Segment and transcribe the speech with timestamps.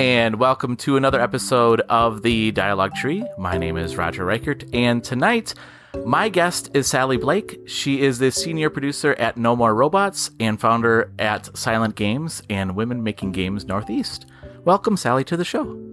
[0.00, 3.22] and welcome to another episode of the Dialogue Tree.
[3.36, 5.52] My name is Roger Reichert, and tonight
[6.06, 7.60] my guest is Sally Blake.
[7.66, 12.74] She is the senior producer at No More Robots and founder at Silent Games and
[12.74, 14.24] Women Making Games Northeast.
[14.64, 15.89] Welcome, Sally, to the show.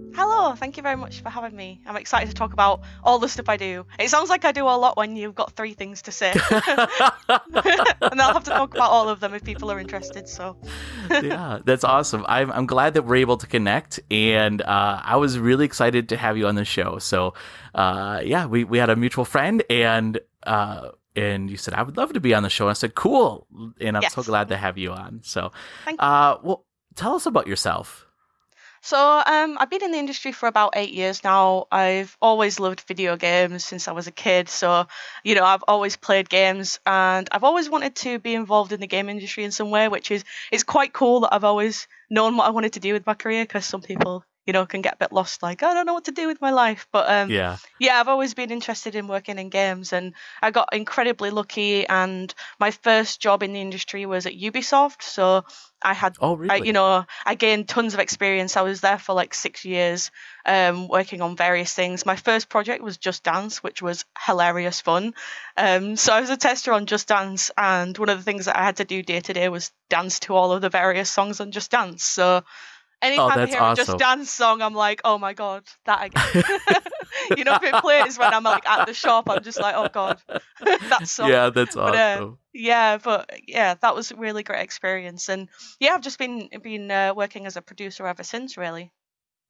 [0.48, 1.78] Hello, thank you very much for having me.
[1.84, 3.84] I'm excited to talk about all the stuff I do.
[3.98, 6.30] It sounds like I do a lot when you've got three things to say.
[6.50, 10.26] and I'll have to talk about all of them if people are interested.
[10.26, 10.56] So,
[11.10, 12.24] yeah, that's awesome.
[12.26, 16.16] I'm, I'm glad that we're able to connect, and uh, I was really excited to
[16.16, 16.98] have you on the show.
[16.98, 17.34] So,
[17.74, 21.98] uh, yeah, we, we had a mutual friend, and uh, and you said I would
[21.98, 22.68] love to be on the show.
[22.68, 23.46] And I said, cool,
[23.82, 24.14] and I'm yes.
[24.14, 25.20] so glad to have you on.
[25.24, 25.52] So,
[25.98, 28.07] uh, well, tell us about yourself.
[28.80, 31.66] So um, I've been in the industry for about eight years now.
[31.70, 34.48] I've always loved video games since I was a kid.
[34.48, 34.86] So,
[35.24, 38.86] you know, I've always played games and I've always wanted to be involved in the
[38.86, 42.46] game industry in some way, which is it's quite cool that I've always known what
[42.46, 44.96] I wanted to do with my career because some people you know, can get a
[44.96, 46.88] bit lost, like, I don't know what to do with my life.
[46.90, 50.70] But um, yeah, yeah, I've always been interested in working in games, and I got
[50.72, 51.86] incredibly lucky.
[51.86, 55.44] And my first job in the industry was at Ubisoft, so
[55.82, 56.50] I had, oh, really?
[56.50, 58.56] I, you know, I gained tons of experience.
[58.56, 60.10] I was there for like six years,
[60.46, 62.06] um, working on various things.
[62.06, 65.12] My first project was Just Dance, which was hilarious fun.
[65.58, 68.56] Um, so I was a tester on Just Dance, and one of the things that
[68.56, 71.38] I had to do day to day was dance to all of the various songs
[71.38, 72.02] on Just Dance.
[72.02, 72.44] So
[73.00, 73.82] Anytime oh, I hear awesome.
[73.82, 76.44] a Just Dance song, I'm like, oh my god, that again.
[77.36, 79.88] you know, if it plays when I'm like at the shop, I'm just like, oh
[79.92, 80.20] god,
[80.60, 81.30] that song.
[81.30, 82.32] Yeah, that's but, uh, awesome.
[82.32, 85.48] Uh, yeah, but yeah, that was a really great experience, and
[85.80, 88.92] yeah, I've just been been uh, working as a producer ever since, really.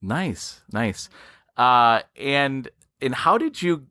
[0.02, 1.08] Nice, nice.
[1.56, 2.68] Uh, and
[3.00, 3.86] and how did you?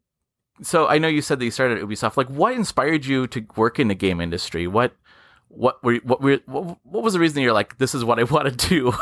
[0.61, 2.17] So I know you said that you started at Ubisoft.
[2.17, 4.67] Like, what inspired you to work in the game industry?
[4.67, 4.95] What
[5.49, 8.23] what were what were what, what was the reason you're like this is what I
[8.23, 8.93] want to do?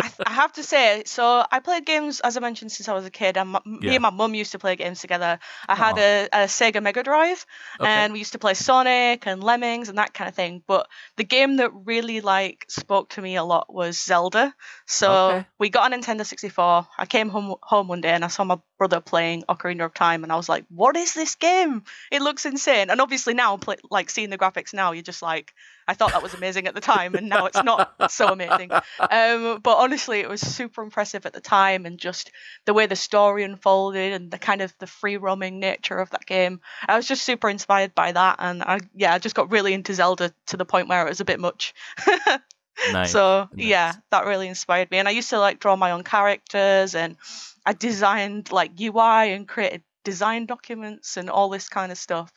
[0.00, 3.04] I, I, have to say, so I played games as I mentioned since I was
[3.04, 3.90] a kid, and my, yeah.
[3.90, 5.38] me and my mum used to play games together.
[5.68, 7.46] I had a, a, Sega Mega Drive,
[7.80, 7.88] okay.
[7.88, 10.62] and we used to play Sonic and Lemmings and that kind of thing.
[10.66, 14.54] But the game that really like spoke to me a lot was Zelda.
[14.86, 15.46] So okay.
[15.58, 16.86] we got a Nintendo 64.
[16.98, 20.22] I came home home one day and I saw my brother playing Ocarina of Time,
[20.22, 21.84] and I was like, "What is this game?
[22.10, 25.52] It looks insane!" And obviously now, play, like seeing the graphics now, you're just like
[25.88, 28.70] I thought that was amazing at the time, and now it's not so amazing.
[28.98, 32.32] Um, but honestly, it was super impressive at the time, and just
[32.64, 36.26] the way the story unfolded and the kind of the free roaming nature of that
[36.26, 36.60] game.
[36.88, 39.94] I was just super inspired by that, and I yeah, I just got really into
[39.94, 41.72] Zelda to the point where it was a bit much.
[42.92, 43.12] nice.
[43.12, 43.66] So nice.
[43.66, 47.16] yeah, that really inspired me, and I used to like draw my own characters, and
[47.64, 52.32] I designed like UI and created design documents and all this kind of stuff.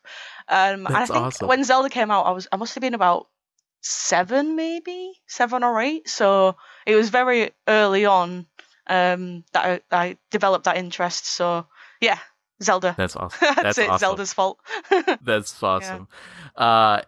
[0.47, 1.47] Um, and I think awesome.
[1.47, 3.27] when Zelda came out, I was I must have been about
[3.81, 6.09] seven, maybe seven or eight.
[6.09, 8.45] So it was very early on
[8.87, 11.25] um, that I, I, developed that interest.
[11.25, 11.67] So
[12.01, 12.17] yeah,
[12.61, 12.95] Zelda.
[12.97, 13.55] That's awesome.
[13.55, 13.99] That's it, awesome.
[13.99, 14.59] Zelda's fault.
[15.21, 16.07] That's awesome.
[16.57, 16.63] Yeah.
[16.63, 17.01] Uh,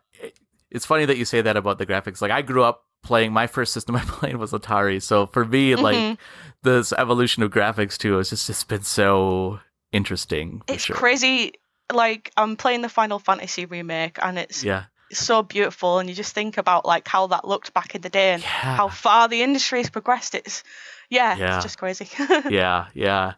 [0.69, 2.21] it's funny that you say that about the graphics.
[2.21, 3.33] Like I grew up playing.
[3.33, 5.01] My first system I played was Atari.
[5.01, 5.83] So for me, mm-hmm.
[5.83, 6.17] like
[6.63, 9.59] this evolution of graphics too, has just it's been so
[9.91, 10.61] interesting.
[10.67, 10.95] It's sure.
[10.95, 11.53] crazy.
[11.91, 14.85] Like I'm playing the Final Fantasy remake, and it's yeah
[15.19, 18.33] so beautiful and you just think about like how that looked back in the day
[18.33, 18.75] and yeah.
[18.75, 20.63] how far the industry has progressed it's
[21.09, 21.55] yeah, yeah.
[21.55, 22.07] it's just crazy
[22.49, 23.33] yeah yeah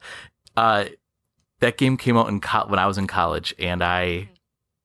[0.56, 0.86] uh,
[1.60, 4.30] that game came out in co- when i was in college and i mm-hmm.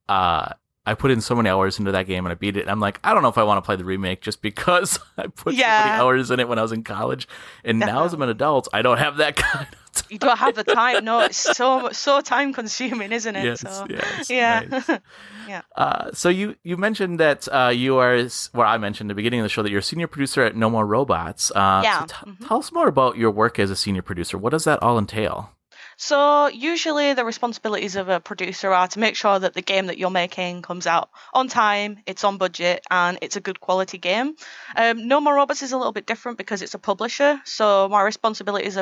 [0.09, 0.53] uh,
[0.89, 2.63] I put in so many hours into that game and I beat it.
[2.63, 4.99] And I'm like, I don't know if I want to play the remake just because
[5.19, 5.83] I put yeah.
[5.83, 7.29] so many hours in it when I was in college.
[7.63, 9.67] And now as I'm an adult, I don't have that kind.
[10.11, 11.05] You don't have the time.
[11.05, 13.45] No, it's so so time consuming, isn't it?
[13.45, 14.65] Yes, so, yes, yeah.
[14.69, 14.89] Nice.
[15.49, 15.63] yeah.
[15.77, 18.17] Uh, so you you mentioned that uh, you are
[18.55, 20.57] well, I mentioned at the beginning of the show that you're a senior producer at
[20.57, 21.51] No More Robots.
[21.51, 22.01] Uh, yeah.
[22.01, 22.45] So t- mm-hmm.
[22.47, 24.39] Tell us more about your work as a senior producer.
[24.39, 25.53] What does that all entail?
[26.01, 29.99] So, usually the responsibilities of a producer are to make sure that the game that
[29.99, 34.37] you're making comes out on time, it's on budget, and it's a good quality game.
[34.77, 37.41] Um, no More Robots is a little bit different because it's a publisher.
[37.45, 38.77] So, my responsibilities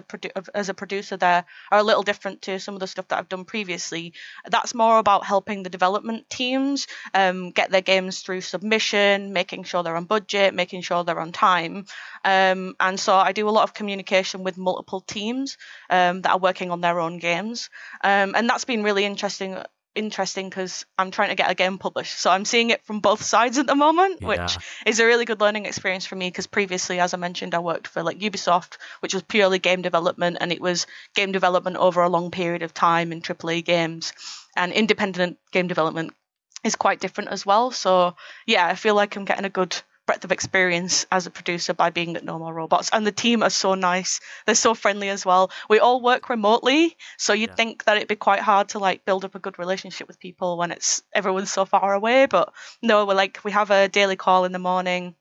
[0.55, 3.31] as a, producer there are a little different to some of the stuff that I've
[3.31, 4.13] done previously.
[4.51, 9.83] That's more about helping the development teams um, get their games through submission, making sure
[9.83, 11.87] they're on budget, making sure they're on time.
[12.27, 15.57] Um, and so, I do a lot of communication with multiple teams
[15.89, 17.71] um, that are working on their own own games.
[18.03, 19.57] Um, and that's been really interesting
[19.97, 22.21] interesting because I'm trying to get a game published.
[22.21, 24.29] So I'm seeing it from both sides at the moment, yeah.
[24.29, 27.59] which is a really good learning experience for me because previously, as I mentioned, I
[27.61, 32.03] worked for like Ubisoft, which was purely game development and it was game development over
[32.03, 34.13] a long period of time in AAA games.
[34.55, 36.13] And independent game development
[36.63, 37.71] is quite different as well.
[37.71, 38.15] So
[38.47, 39.77] yeah, I feel like I'm getting a good
[40.07, 42.91] breadth of experience as a producer by being at No More Robots.
[42.93, 44.21] And the team are so nice.
[44.47, 45.51] They're so friendly as well.
[45.69, 47.57] We all work remotely, so you'd yeah.
[47.57, 50.57] think that it'd be quite hard to like build up a good relationship with people
[50.57, 52.27] when it's everyone's so far away.
[52.27, 55.15] But no, we're like we have a daily call in the morning,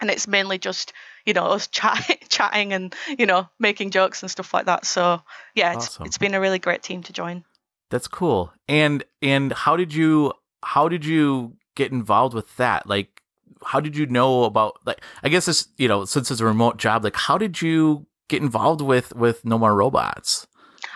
[0.00, 0.92] and it's mainly just
[1.24, 4.84] you know us chat, chatting and you know making jokes and stuff like that.
[4.84, 5.22] So
[5.54, 6.06] yeah, it's awesome.
[6.06, 7.44] it's been a really great team to join.
[7.88, 8.52] That's cool.
[8.68, 10.32] And and how did you
[10.62, 12.86] how did you get involved with that?
[12.86, 13.19] Like
[13.64, 16.76] how did you know about like I guess this you know since it's a remote
[16.76, 20.46] job like how did you get involved with with No More Robots?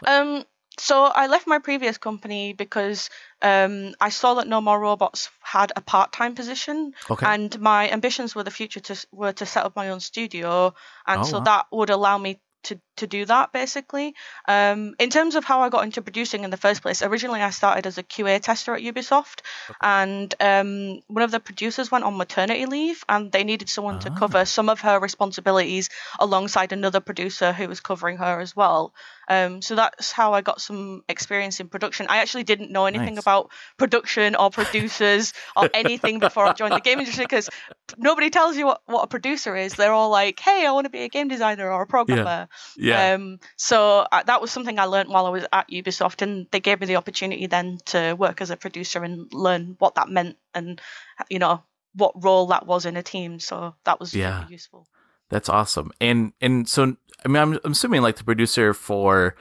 [0.06, 0.44] Um
[0.78, 3.08] so I left my previous company because
[3.42, 7.26] um, I saw that No More Robots had a part-time position, okay.
[7.26, 10.74] and my ambitions were the future to were to set up my own studio,
[11.06, 11.44] and oh, so wow.
[11.44, 14.14] that would allow me to to do that basically.
[14.46, 17.50] Um, in terms of how I got into producing in the first place, originally I
[17.50, 19.40] started as a QA tester at Ubisoft,
[19.70, 19.78] okay.
[19.80, 24.10] and um, one of the producers went on maternity leave, and they needed someone to
[24.10, 24.44] cover ah.
[24.44, 28.94] some of her responsibilities alongside another producer who was covering her as well.
[29.28, 32.06] Um, so that's how I got some experience in production.
[32.08, 33.24] I actually didn't know anything nice.
[33.24, 37.48] about production or producers or anything before I joined the game industry because
[37.96, 39.74] nobody tells you what, what a producer is.
[39.74, 43.08] They're all like, "Hey, I want to be a game designer or a programmer." Yeah.
[43.08, 43.14] Yeah.
[43.14, 46.60] Um, so uh, that was something I learned while I was at Ubisoft, and they
[46.60, 50.36] gave me the opportunity then to work as a producer and learn what that meant
[50.54, 50.80] and
[51.28, 51.62] you know
[51.94, 53.38] what role that was in a team.
[53.40, 54.40] So that was yeah.
[54.40, 54.86] really useful.
[55.30, 55.90] That's awesome.
[56.00, 59.34] And and so I mean I'm, I'm assuming like the producer for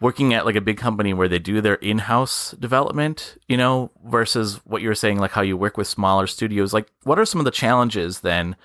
[0.00, 4.60] working at like a big company where they do their in-house development, you know, versus
[4.64, 6.72] what you were saying like how you work with smaller studios.
[6.72, 8.56] Like what are some of the challenges then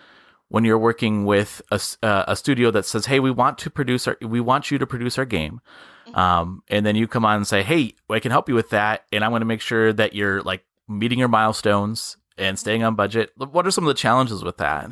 [0.50, 4.08] when you're working with a, uh, a studio that says, "Hey, we want to produce
[4.08, 5.62] our, we want you to produce our game,"
[6.08, 6.20] mm-hmm.
[6.20, 9.06] um, and then you come on and say, "Hey, I can help you with that,
[9.12, 12.96] and I'm going to make sure that you're like meeting your milestones and staying on
[12.96, 14.90] budget." What are some of the challenges with that?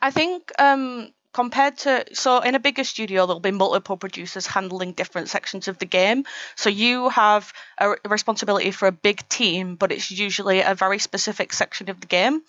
[0.00, 4.92] I think um, compared to so in a bigger studio there'll be multiple producers handling
[4.92, 6.24] different sections of the game.
[6.54, 11.52] So you have a responsibility for a big team but it's usually a very specific
[11.52, 12.42] section of the game.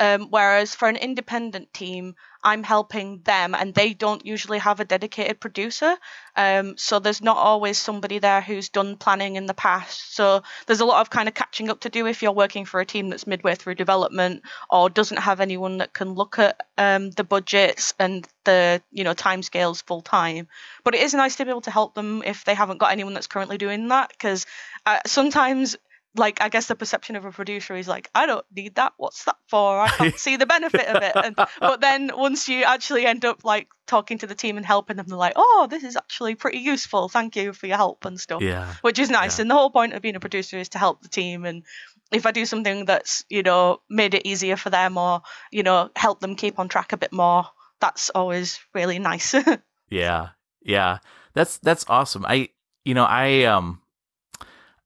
[0.00, 4.84] Um, whereas for an independent team I'm helping them, and they don't usually have a
[4.84, 5.96] dedicated producer.
[6.36, 10.14] Um, so there's not always somebody there who's done planning in the past.
[10.14, 12.80] So there's a lot of kind of catching up to do if you're working for
[12.80, 17.10] a team that's midway through development or doesn't have anyone that can look at um,
[17.10, 20.48] the budgets and the you know timescales full time.
[20.84, 23.14] But it is nice to be able to help them if they haven't got anyone
[23.14, 24.46] that's currently doing that because
[24.86, 25.76] uh, sometimes
[26.16, 28.94] like I guess the perception of a producer is like, I don't need that.
[28.96, 29.80] What's that for?
[29.80, 31.12] I can't see the benefit of it.
[31.14, 34.96] And but then once you actually end up like talking to the team and helping
[34.96, 37.08] them, they're like, oh, this is actually pretty useful.
[37.08, 38.42] Thank you for your help and stuff.
[38.42, 38.74] Yeah.
[38.82, 39.38] Which is nice.
[39.38, 39.42] Yeah.
[39.42, 41.44] And the whole point of being a producer is to help the team.
[41.44, 41.62] And
[42.10, 45.22] if I do something that's you know made it easier for them or
[45.52, 47.46] you know help them keep on track a bit more,
[47.80, 49.34] that's always really nice.
[49.88, 50.30] yeah.
[50.62, 50.98] Yeah.
[51.34, 52.26] That's that's awesome.
[52.26, 52.48] I
[52.84, 53.80] you know I um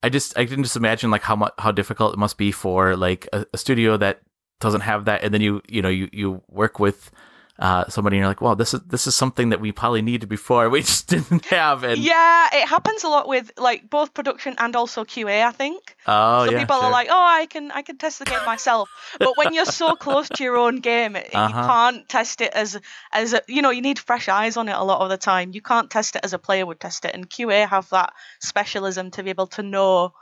[0.04, 2.94] I just I can just imagine like how much how difficult it must be for
[2.94, 4.20] like a, a studio that
[4.60, 7.10] doesn't have that, and then you you know you you work with
[7.58, 10.28] uh, somebody and you're like, well, this is this is something that we probably needed
[10.28, 11.84] before we just didn't have.
[11.84, 15.44] And yeah, it happens a lot with like both production and also QA.
[15.44, 15.96] I think.
[16.06, 16.58] Oh so yeah.
[16.58, 16.86] people sure.
[16.86, 19.94] are like, oh, I can I can test the game myself, but when you're so
[19.94, 21.48] close to your own game, uh-huh.
[21.48, 22.78] you can't test it as
[23.12, 25.52] as a, you know you need fresh eyes on it a lot of the time.
[25.52, 29.12] You can't test it as a player would test it, and QA have that specialism
[29.12, 30.12] to be able to know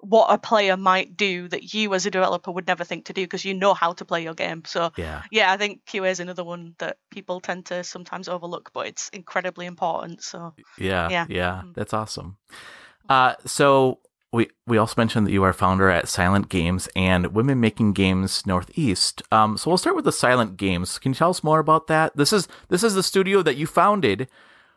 [0.00, 3.24] what a player might do that you as a developer would never think to do
[3.24, 4.62] because you know how to play your game.
[4.64, 8.70] So yeah, yeah, I think QA is another one that people tend to sometimes overlook,
[8.72, 10.22] but it's incredibly important.
[10.22, 11.74] So yeah, yeah, yeah, mm.
[11.74, 12.36] that's awesome.
[13.08, 13.98] Uh, so
[14.32, 18.46] we we also mentioned that you are founder at Silent Games and Women Making Games
[18.46, 19.22] Northeast.
[19.32, 20.98] Um, so we'll start with the Silent Games.
[20.98, 22.16] Can you tell us more about that?
[22.16, 24.28] This is this is the studio that you founded.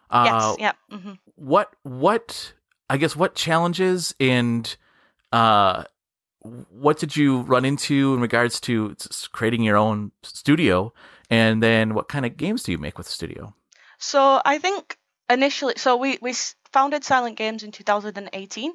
[0.09, 0.55] Uh, yes.
[0.59, 0.75] Yep.
[0.91, 1.13] Mm-hmm.
[1.35, 2.53] What what
[2.89, 4.75] I guess what challenges and
[5.31, 5.83] uh,
[6.41, 8.95] what did you run into in regards to
[9.31, 10.93] creating your own studio?
[11.29, 13.53] And then what kind of games do you make with the studio?
[13.99, 14.97] So I think
[15.29, 16.33] initially, so we, we
[16.71, 18.73] founded Silent Games in 2018.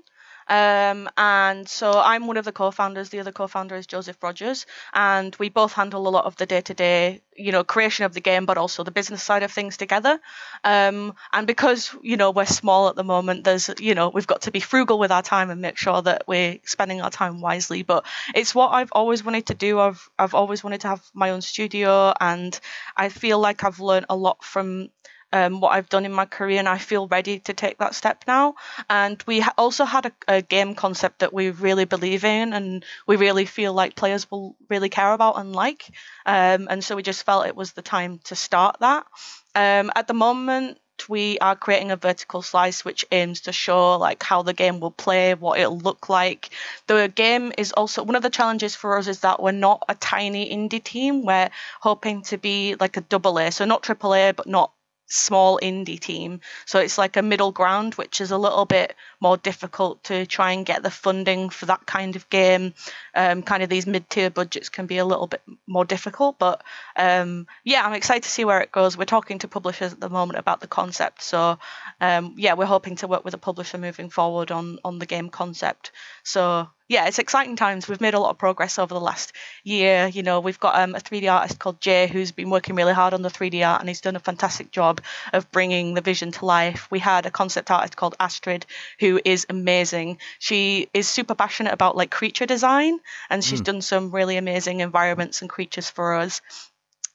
[0.49, 3.09] Um, and so I'm one of the co-founders.
[3.09, 7.23] The other co-founder is Joseph Rogers, and we both handle a lot of the day-to-day,
[7.37, 10.21] you know, creation of the game, but also the business side of things together.
[10.63, 14.43] Um, and because you know we're small at the moment, there's you know we've got
[14.43, 17.83] to be frugal with our time and make sure that we're spending our time wisely.
[17.83, 19.81] But it's what I've always wanted to do.
[19.81, 22.59] I've I've always wanted to have my own studio, and
[22.97, 24.91] I feel like I've learned a lot from
[25.33, 28.25] um, what I've done in my career, and I feel ready to take that step
[28.27, 28.55] now.
[28.89, 32.85] And we ha- also had a, a, game concept that we really believe in, and
[33.07, 35.91] we really feel like players will really care about and like.
[36.25, 39.07] Um, and so we just felt it was the time to start that.
[39.55, 40.79] Um, at the moment,
[41.09, 44.91] we are creating a vertical slice which aims to show like how the game will
[44.91, 46.51] play, what it'll look like.
[46.87, 49.95] The game is also one of the challenges for us is that we're not a
[49.95, 51.25] tiny indie team.
[51.25, 54.73] We're hoping to be like a double A, so not triple A, but not
[55.07, 56.41] small indie team.
[56.65, 60.53] So it's like a middle ground, which is a little bit more difficult to try
[60.53, 62.75] and get the funding for that kind of game.
[63.15, 66.39] Um, kind of these mid tier budgets can be a little bit more difficult.
[66.39, 66.63] But
[66.97, 68.97] um, yeah, I'm excited to see where it goes.
[68.97, 71.23] We're talking to publishers at the moment about the concept.
[71.23, 71.59] So
[72.01, 75.31] um, yeah, we're hoping to work with a publisher moving forward on, on the game
[75.31, 75.93] concept.
[76.25, 77.89] So yeah, it's exciting times.
[77.89, 79.33] We've made a lot of progress over the last
[79.65, 80.07] year.
[80.07, 83.13] You know, we've got um, a 3D artist called Jay who's been working really hard
[83.13, 85.01] on the 3D art and he's done a fantastic job
[85.33, 86.87] of bringing the vision to life.
[86.91, 88.67] We had a concept artist called Astrid
[89.01, 90.19] who is amazing.
[90.39, 93.65] She is super passionate about like creature design and she's mm.
[93.65, 96.41] done some really amazing environments and creatures for us.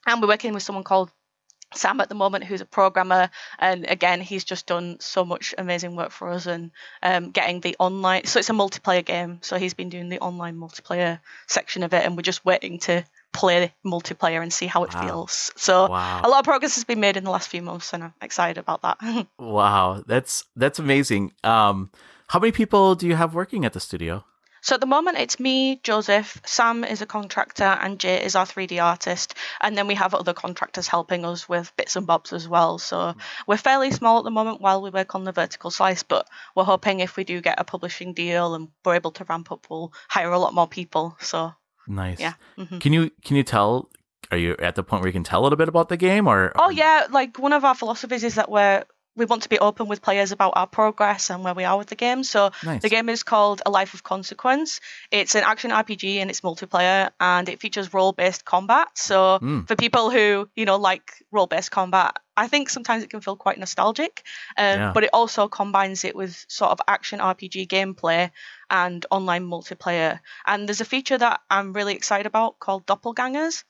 [0.05, 1.11] And we're working with someone called
[1.73, 5.95] Sam at the moment, who's a programmer, and again, he's just done so much amazing
[5.95, 8.25] work for us and um, getting the online.
[8.25, 9.39] So it's a multiplayer game.
[9.41, 13.03] So he's been doing the online multiplayer section of it, and we're just waiting to
[13.33, 15.05] play multiplayer and see how it wow.
[15.05, 15.51] feels.
[15.55, 16.21] So wow.
[16.23, 18.57] a lot of progress has been made in the last few months, and I'm excited
[18.57, 19.27] about that.
[19.39, 21.33] wow, that's that's amazing.
[21.43, 21.89] Um,
[22.27, 24.25] how many people do you have working at the studio?
[24.61, 28.45] So at the moment, it's me, Joseph, Sam is a contractor, and Jay is our
[28.45, 29.33] 3D artist.
[29.59, 32.77] And then we have other contractors helping us with bits and bobs as well.
[32.77, 33.15] So
[33.47, 36.63] we're fairly small at the moment while we work on the vertical slice, but we're
[36.63, 39.93] hoping if we do get a publishing deal and we're able to ramp up, we'll
[40.07, 41.17] hire a lot more people.
[41.19, 41.53] So
[41.87, 42.19] nice.
[42.19, 42.33] Yeah.
[42.57, 42.77] Mm-hmm.
[42.77, 43.89] Can you can you tell?
[44.29, 46.27] Are you at the point where you can tell a little bit about the game,
[46.27, 46.53] or?
[46.55, 49.87] Oh yeah, like one of our philosophies is that we're we want to be open
[49.87, 52.23] with players about our progress and where we are with the game.
[52.23, 52.81] So nice.
[52.81, 54.79] the game is called A Life of Consequence.
[55.11, 58.87] It's an action RPG and it's multiplayer and it features role-based combat.
[58.95, 59.67] So mm.
[59.67, 63.59] for people who you know like role-based combat, I think sometimes it can feel quite
[63.59, 64.23] nostalgic.
[64.57, 64.91] Um, yeah.
[64.93, 68.31] But it also combines it with sort of action RPG gameplay
[68.69, 70.19] and online multiplayer.
[70.45, 73.63] And there's a feature that I'm really excited about called Doppelgangers.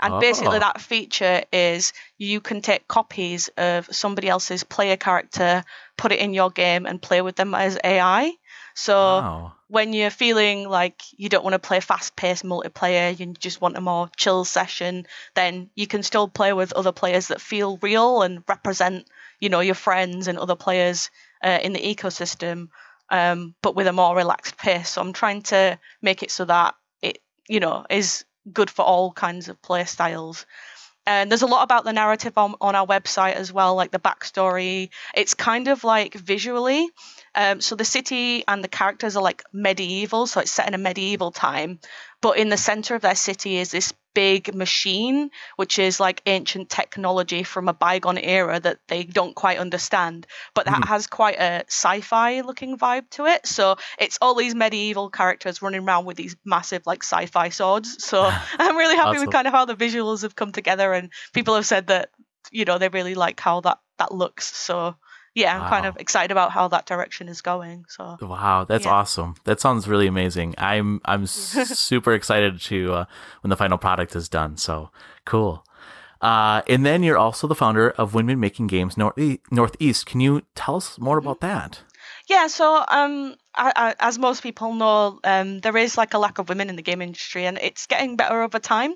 [0.00, 0.20] And oh.
[0.20, 5.64] basically, that feature is you can take copies of somebody else's player character,
[5.96, 8.32] put it in your game, and play with them as AI.
[8.74, 9.52] So wow.
[9.66, 13.80] when you're feeling like you don't want to play fast-paced multiplayer, you just want a
[13.80, 18.44] more chill session, then you can still play with other players that feel real and
[18.46, 19.08] represent,
[19.40, 21.10] you know, your friends and other players
[21.42, 22.68] uh, in the ecosystem,
[23.10, 24.90] um, but with a more relaxed pace.
[24.90, 29.12] So I'm trying to make it so that it, you know, is good for all
[29.12, 30.46] kinds of play styles.
[31.06, 33.98] And there's a lot about the narrative on, on our website as well, like the
[33.98, 34.90] backstory.
[35.14, 36.86] It's kind of like visually.
[37.34, 40.78] Um, so the city and the characters are like medieval, so it's set in a
[40.78, 41.80] medieval time.
[42.20, 46.68] But in the center of their city is this big machine, which is like ancient
[46.68, 50.26] technology from a bygone era that they don't quite understand.
[50.54, 50.88] But that mm.
[50.88, 53.46] has quite a sci fi looking vibe to it.
[53.46, 58.04] So it's all these medieval characters running around with these massive like sci fi swords.
[58.04, 58.22] So
[58.58, 59.26] I'm really happy awesome.
[59.26, 60.92] with kind of how the visuals have come together.
[60.92, 62.10] And people have said that,
[62.50, 64.56] you know, they really like how that, that looks.
[64.56, 64.96] So
[65.38, 65.68] yeah, I'm wow.
[65.68, 67.84] kind of excited about how that direction is going.
[67.88, 68.90] So wow, that's yeah.
[68.90, 69.36] awesome.
[69.44, 70.56] That sounds really amazing.
[70.58, 73.04] I'm I'm super excited to uh,
[73.42, 74.56] when the final product is done.
[74.56, 74.90] So
[75.24, 75.64] cool.
[76.20, 80.06] Uh, and then you're also the founder of Women Making Games Northeast.
[80.06, 81.82] Can you tell us more about that?
[82.28, 86.38] Yeah, so um, I, I, as most people know, um, there is like a lack
[86.38, 88.92] of women in the game industry, and it's getting better over time.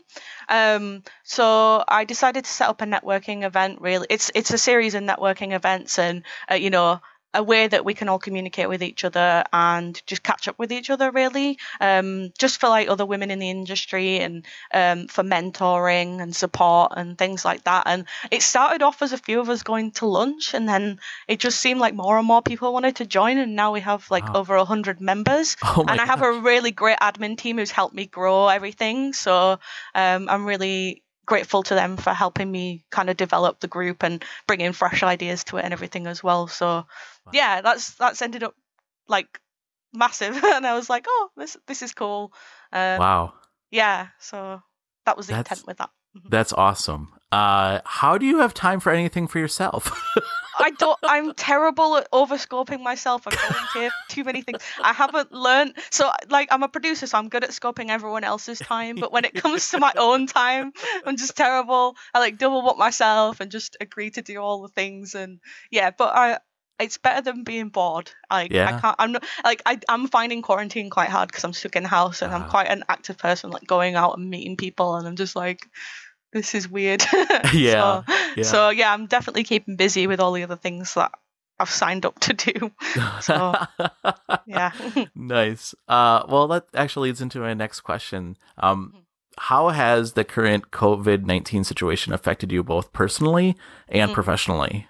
[0.50, 3.80] Um, so I decided to set up a networking event.
[3.80, 7.00] Really, it's it's a series of networking events, and uh, you know,
[7.34, 10.72] a way that we can all communicate with each other and just catch up with
[10.72, 11.58] each other really.
[11.80, 16.92] Um, just for like other women in the industry and um, for mentoring and support
[16.96, 17.84] and things like that.
[17.86, 20.98] And it started off as a few of us going to lunch and then
[21.28, 24.10] it just seemed like more and more people wanted to join and now we have
[24.10, 24.40] like wow.
[24.40, 25.56] over 100 members.
[25.74, 29.14] Oh and i have a really great admin team who's helped me grow everything.
[29.14, 29.58] So
[29.94, 34.24] um, i'm really grateful to them for helping me kind of develop the group and
[34.46, 36.48] bring in fresh ideas to it and everything as well.
[36.48, 36.86] So wow.
[37.32, 38.54] yeah, that's that's ended up
[39.08, 39.40] like
[39.92, 42.32] massive, and I was like, oh, this this is cool.
[42.72, 43.34] Um, wow.
[43.70, 44.62] Yeah, so
[45.06, 45.90] that was the that's, intent with that.
[46.16, 46.28] Mm-hmm.
[46.28, 47.14] That's awesome.
[47.30, 49.90] Uh, how do you have time for anything for yourself?
[50.62, 50.98] I don't.
[51.02, 53.26] I'm terrible at overscoping myself.
[53.26, 54.60] I'm volunteer too many things.
[54.80, 55.74] I haven't learned.
[55.90, 58.96] So, like, I'm a producer, so I'm good at scoping everyone else's time.
[58.96, 60.72] But when it comes to my own time,
[61.04, 61.96] I'm just terrible.
[62.14, 65.14] I like double book myself and just agree to do all the things.
[65.14, 65.40] And
[65.70, 66.38] yeah, but I.
[66.80, 68.10] It's better than being bored.
[68.28, 68.74] Like yeah.
[68.74, 68.96] I can't.
[68.98, 69.78] I'm not like I.
[69.88, 72.82] I'm finding quarantine quite hard because I'm stuck in the house and I'm quite an
[72.88, 74.96] active person, like going out and meeting people.
[74.96, 75.68] And I'm just like,
[76.32, 77.04] this is weird.
[77.52, 78.42] yeah, so, yeah.
[78.44, 81.12] So yeah, I'm definitely keeping busy with all the other things that
[81.58, 82.72] I've signed up to do.
[83.20, 83.54] So
[84.46, 84.72] yeah.
[85.14, 85.74] nice.
[85.88, 88.36] Uh, well, that actually leads into my next question.
[88.58, 88.98] Um, mm-hmm.
[89.38, 93.56] how has the current COVID nineteen situation affected you both personally
[93.88, 94.14] and mm.
[94.14, 94.88] professionally?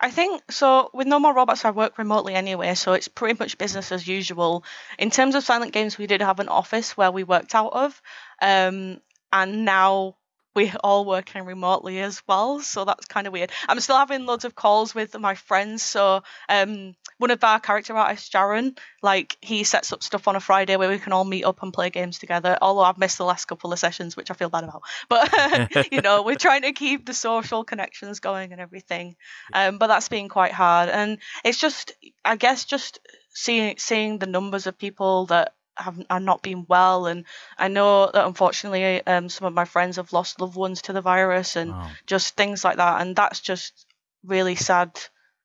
[0.00, 0.90] I think so.
[0.94, 4.64] With No More Robots, I work remotely anyway, so it's pretty much business as usual.
[4.98, 8.00] In terms of Silent Games, we did have an office where we worked out of,
[8.40, 9.00] um,
[9.32, 10.16] and now
[10.58, 13.52] we're all working remotely as well, so that's kind of weird.
[13.68, 15.84] I'm still having loads of calls with my friends.
[15.84, 20.40] So um, one of our character artists, Jaron, like he sets up stuff on a
[20.40, 22.58] Friday where we can all meet up and play games together.
[22.60, 24.82] Although I've missed the last couple of sessions, which I feel bad about.
[25.08, 29.14] But you know, we're trying to keep the social connections going and everything.
[29.52, 31.92] Um, but that's been quite hard, and it's just,
[32.24, 32.98] I guess, just
[33.32, 37.24] seeing seeing the numbers of people that have are not been well, and
[37.56, 41.00] I know that unfortunately um, some of my friends have lost loved ones to the
[41.00, 41.70] virus, and
[42.06, 43.86] just things like that, and that's just
[44.24, 44.98] really sad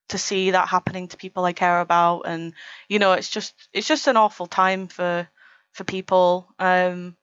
[0.08, 2.52] to see that happening to people I care about, and
[2.88, 5.28] you know it's just it's just an awful time for
[5.72, 6.48] for people.
[6.58, 7.16] Um,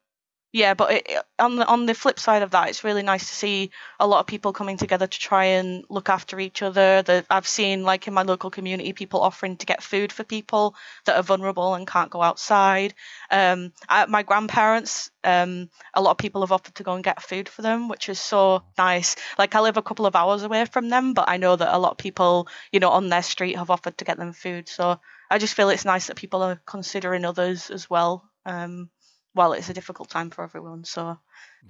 [0.52, 3.34] yeah, but it, on the on the flip side of that, it's really nice to
[3.34, 7.00] see a lot of people coming together to try and look after each other.
[7.00, 10.74] That I've seen, like in my local community, people offering to get food for people
[11.06, 12.92] that are vulnerable and can't go outside.
[13.30, 17.22] Um, I, my grandparents, um, a lot of people have offered to go and get
[17.22, 19.16] food for them, which is so nice.
[19.38, 21.78] Like I live a couple of hours away from them, but I know that a
[21.78, 24.68] lot of people, you know, on their street have offered to get them food.
[24.68, 28.28] So I just feel it's nice that people are considering others as well.
[28.44, 28.90] Um,
[29.34, 30.84] well, it's a difficult time for everyone.
[30.84, 31.18] So,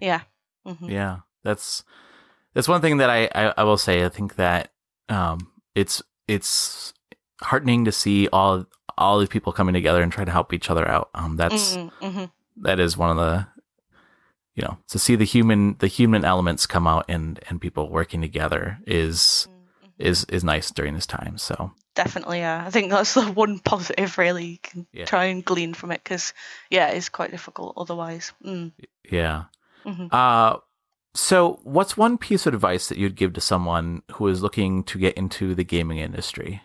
[0.00, 0.23] yeah.
[0.66, 0.90] Mm-hmm.
[0.90, 1.85] Yeah, that's
[2.54, 4.04] that's one thing that I, I, I will say.
[4.04, 4.73] I think that
[5.09, 6.95] um, it's it's
[7.40, 8.66] heartening to see all
[8.97, 11.11] all these people coming together and trying to help each other out.
[11.14, 12.25] Um, that's mm-hmm.
[12.59, 13.47] that is one of the
[14.54, 18.20] you know to see the human the human elements come out and and people working
[18.20, 19.88] together is mm-hmm.
[19.98, 21.38] is is nice during this time.
[21.38, 25.05] So definitely yeah i think that's the one positive really you can yeah.
[25.05, 26.33] try and glean from it because
[26.70, 28.72] yeah it's quite difficult otherwise mm.
[29.11, 29.44] yeah
[29.85, 30.07] mm-hmm.
[30.11, 30.57] uh
[31.14, 34.98] so what's one piece of advice that you'd give to someone who is looking to
[34.98, 36.62] get into the gaming industry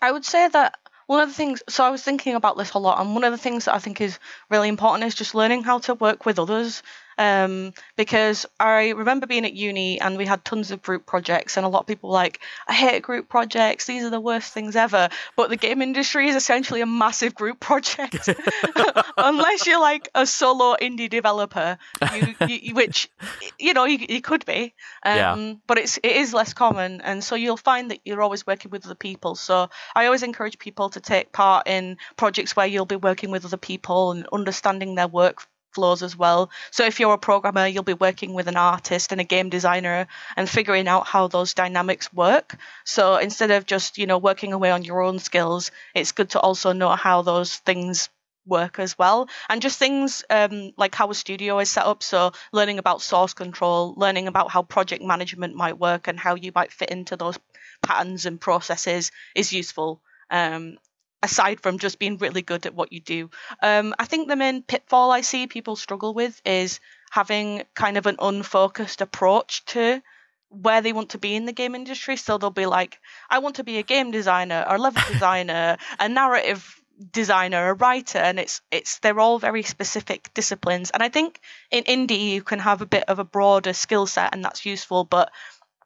[0.00, 0.74] i would say that
[1.06, 3.32] one of the things so i was thinking about this a lot and one of
[3.32, 6.38] the things that i think is really important is just learning how to work with
[6.38, 6.82] others
[7.18, 11.66] um, because I remember being at uni and we had tons of group projects, and
[11.66, 14.76] a lot of people were like, I hate group projects, these are the worst things
[14.76, 15.08] ever.
[15.36, 18.28] But the game industry is essentially a massive group project,
[19.16, 21.78] unless you're like a solo indie developer,
[22.14, 23.10] you, you, which
[23.58, 25.54] you know you, you could be, um, yeah.
[25.66, 28.86] but it's it is less common, and so you'll find that you're always working with
[28.86, 29.34] other people.
[29.34, 33.44] So I always encourage people to take part in projects where you'll be working with
[33.44, 36.50] other people and understanding their work flows as well.
[36.70, 40.06] So if you're a programmer, you'll be working with an artist and a game designer
[40.36, 42.56] and figuring out how those dynamics work.
[42.84, 46.40] So instead of just, you know, working away on your own skills, it's good to
[46.40, 48.08] also know how those things
[48.46, 52.32] work as well and just things um, like how a studio is set up so
[52.50, 56.72] learning about source control learning about how project management might work and how you might
[56.72, 57.38] fit into those
[57.82, 60.76] patterns and processes is useful um,
[61.22, 63.30] aside from just being really good at what you do.
[63.62, 66.80] Um, I think the main pitfall I see people struggle with is
[67.10, 70.02] having kind of an unfocused approach to
[70.48, 72.16] where they want to be in the game industry.
[72.16, 72.98] So they'll be like,
[73.30, 78.18] I want to be a game designer or level designer, a narrative designer, a writer,
[78.18, 80.90] and it's it's they're all very specific disciplines.
[80.90, 84.34] And I think in indie you can have a bit of a broader skill set
[84.34, 85.30] and that's useful, but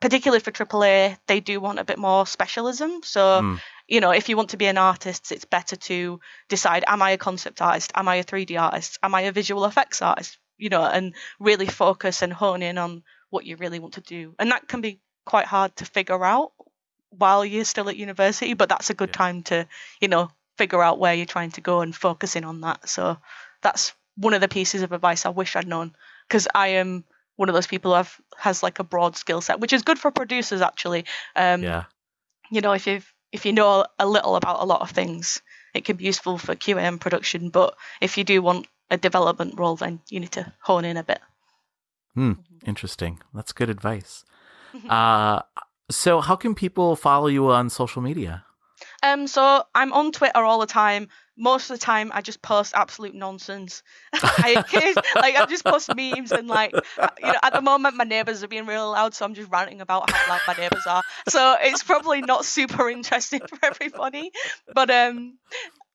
[0.00, 3.02] particularly for AAA, they do want a bit more specialism.
[3.02, 6.84] So mm you know, if you want to be an artist, it's better to decide:
[6.86, 7.92] Am I a concept artist?
[7.94, 8.98] Am I a 3D artist?
[9.02, 10.38] Am I a visual effects artist?
[10.58, 14.34] You know, and really focus and hone in on what you really want to do.
[14.38, 16.52] And that can be quite hard to figure out
[17.10, 19.16] while you're still at university, but that's a good yeah.
[19.16, 19.66] time to,
[20.00, 22.88] you know, figure out where you're trying to go and focusing on that.
[22.88, 23.18] So
[23.62, 25.94] that's one of the pieces of advice I wish I'd known
[26.26, 27.04] because I am
[27.36, 29.98] one of those people who have, has like a broad skill set, which is good
[29.98, 31.04] for producers actually.
[31.34, 31.84] Um, yeah.
[32.50, 35.42] You know, if you've if you know a little about a lot of things,
[35.74, 37.50] it can be useful for QA production.
[37.50, 41.02] But if you do want a development role, then you need to hone in a
[41.02, 41.20] bit.
[42.14, 42.32] Hmm.
[42.64, 43.20] Interesting.
[43.34, 44.24] That's good advice.
[44.88, 45.42] uh,
[45.90, 48.45] So, how can people follow you on social media?
[49.02, 51.08] Um, so I'm on Twitter all the time.
[51.38, 53.82] Most of the time, I just post absolute nonsense.
[54.14, 54.54] I
[55.16, 58.48] like I just post memes and like you know at the moment my neighbors are
[58.48, 61.02] being real loud, so I'm just ranting about how loud my neighbors are.
[61.28, 64.30] So it's probably not super interesting for everybody.
[64.74, 65.36] But um,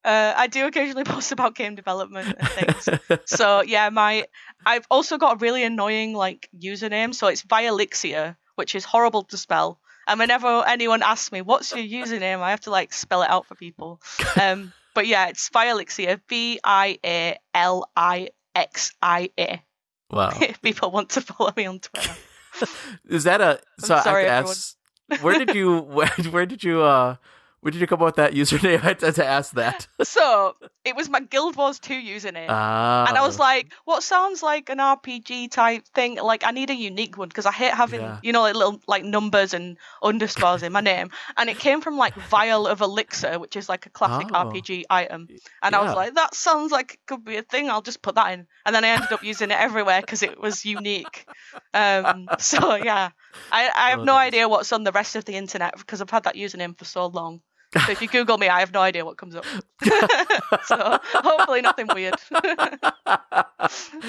[0.06, 2.90] uh, I do occasionally post about game development and things.
[3.26, 4.26] so yeah, my
[4.64, 7.16] I've also got a really annoying like username.
[7.16, 9.80] So it's Vialixia, which is horrible to spell.
[10.12, 13.46] And whenever anyone asks me what's your username, I have to like spell it out
[13.48, 14.02] for people.
[14.42, 19.62] Um, but yeah, it's Vialixia, V I A L I X I A.
[20.10, 20.32] Wow.
[20.42, 22.14] if people want to follow me on Twitter.
[23.10, 23.62] Is that a?
[23.80, 24.76] So sorry, I ask,
[25.22, 27.16] where did you where, where did you uh
[27.62, 28.84] where did you come up with that username?
[28.84, 29.88] I had to ask that.
[30.04, 32.48] so it was my Guild Wars 2 username.
[32.50, 33.06] Ah.
[33.08, 36.16] And I was like, what sounds like an RPG type thing?
[36.16, 38.20] Like, I need a unique one because I hate having, yeah.
[38.24, 41.12] you know, like little like numbers and underscores in my name.
[41.38, 44.46] And it came from like Vial of Elixir, which is like a classic oh.
[44.46, 45.28] RPG item.
[45.62, 45.80] And yeah.
[45.80, 47.70] I was like, that sounds like it could be a thing.
[47.70, 48.48] I'll just put that in.
[48.66, 51.28] And then I ended up using it everywhere because it was unique.
[51.76, 53.12] Um, so yeah,
[53.52, 54.28] I, I have oh, no nice.
[54.28, 57.06] idea what's on the rest of the internet because I've had that username for so
[57.06, 57.42] long.
[57.74, 59.46] So if you Google me, I have no idea what comes up.
[60.66, 62.16] so hopefully nothing weird.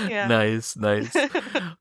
[0.09, 0.27] yeah.
[0.27, 1.17] Nice, nice.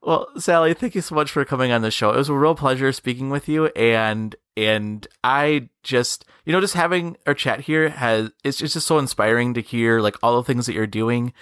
[0.02, 2.12] Well, Sally, thank you so much for coming on the show.
[2.12, 6.76] It was a real pleasure speaking with you, and and I just you know just
[6.76, 10.44] having our chat here has it's, it's just so inspiring to hear like all the
[10.44, 11.34] things that you're doing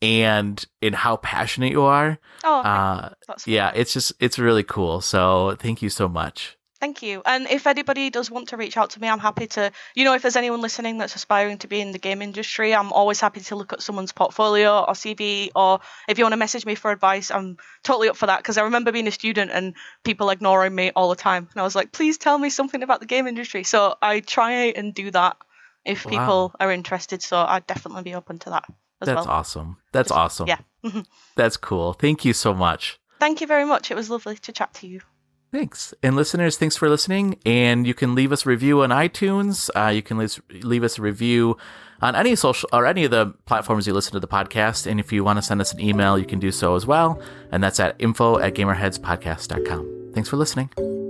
[0.00, 2.18] and in how passionate you are.
[2.44, 3.10] Oh, uh,
[3.46, 5.00] yeah, it's just it's really cool.
[5.00, 6.57] So thank you so much.
[6.80, 7.22] Thank you.
[7.26, 10.14] And if anybody does want to reach out to me, I'm happy to, you know,
[10.14, 13.40] if there's anyone listening that's aspiring to be in the game industry, I'm always happy
[13.40, 15.50] to look at someone's portfolio or CV.
[15.56, 18.38] Or if you want to message me for advice, I'm totally up for that.
[18.38, 21.48] Because I remember being a student and people ignoring me all the time.
[21.50, 23.64] And I was like, please tell me something about the game industry.
[23.64, 25.36] So I try and do that
[25.84, 26.10] if wow.
[26.10, 27.22] people are interested.
[27.22, 28.64] So I'd definitely be open to that.
[29.00, 29.28] That's well.
[29.28, 29.78] awesome.
[29.92, 30.46] That's Just, awesome.
[30.46, 30.60] Yeah.
[31.36, 31.92] That's cool.
[31.92, 33.00] Thank you so much.
[33.18, 33.90] Thank you very much.
[33.90, 35.00] It was lovely to chat to you.
[35.50, 35.94] Thanks.
[36.02, 37.38] And listeners, thanks for listening.
[37.46, 39.70] And you can leave us a review on iTunes.
[39.74, 41.56] Uh, you can leave, leave us a review
[42.02, 44.86] on any social or any of the platforms you listen to the podcast.
[44.86, 47.20] And if you want to send us an email, you can do so as well.
[47.50, 50.12] And that's at info at gamerheadspodcast.com.
[50.14, 51.07] Thanks for listening.